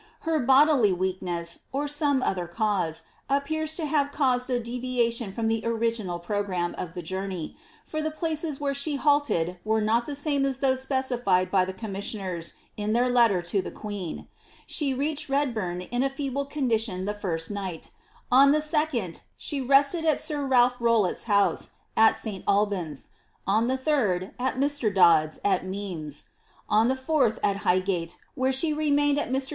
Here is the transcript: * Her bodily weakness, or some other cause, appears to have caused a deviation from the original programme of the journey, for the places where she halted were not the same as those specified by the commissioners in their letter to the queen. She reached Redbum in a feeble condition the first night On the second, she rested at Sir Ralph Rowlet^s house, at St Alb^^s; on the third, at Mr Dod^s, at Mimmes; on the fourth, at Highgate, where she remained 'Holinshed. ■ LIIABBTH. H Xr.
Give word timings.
* 0.11 0.19
Her 0.21 0.39
bodily 0.39 0.91
weakness, 0.91 1.59
or 1.71 1.87
some 1.87 2.23
other 2.23 2.47
cause, 2.47 3.03
appears 3.29 3.75
to 3.75 3.85
have 3.85 4.11
caused 4.11 4.49
a 4.49 4.59
deviation 4.59 5.31
from 5.31 5.47
the 5.47 5.61
original 5.63 6.17
programme 6.17 6.73
of 6.79 6.95
the 6.95 7.03
journey, 7.03 7.55
for 7.85 8.01
the 8.01 8.09
places 8.09 8.59
where 8.59 8.73
she 8.73 8.95
halted 8.95 9.59
were 9.63 9.79
not 9.79 10.07
the 10.07 10.15
same 10.15 10.43
as 10.43 10.57
those 10.57 10.81
specified 10.81 11.51
by 11.51 11.65
the 11.65 11.71
commissioners 11.71 12.53
in 12.75 12.93
their 12.93 13.09
letter 13.11 13.43
to 13.43 13.61
the 13.61 13.69
queen. 13.69 14.27
She 14.65 14.91
reached 14.91 15.29
Redbum 15.29 15.87
in 15.91 16.01
a 16.01 16.09
feeble 16.09 16.45
condition 16.45 17.05
the 17.05 17.13
first 17.13 17.51
night 17.51 17.91
On 18.31 18.49
the 18.49 18.61
second, 18.63 19.21
she 19.37 19.61
rested 19.61 20.03
at 20.03 20.19
Sir 20.19 20.43
Ralph 20.47 20.79
Rowlet^s 20.79 21.25
house, 21.25 21.69
at 21.95 22.17
St 22.17 22.43
Alb^^s; 22.47 23.09
on 23.45 23.67
the 23.67 23.77
third, 23.77 24.33
at 24.39 24.55
Mr 24.57 24.91
Dod^s, 24.91 25.37
at 25.45 25.63
Mimmes; 25.63 26.23
on 26.67 26.87
the 26.87 26.95
fourth, 26.95 27.37
at 27.43 27.57
Highgate, 27.57 28.17
where 28.33 28.51
she 28.51 28.73
remained 28.73 29.19
'Holinshed. 29.19 29.29
■ 29.29 29.31
LIIABBTH. 29.31 29.35
H 29.35 29.43
Xr. 29.43 29.49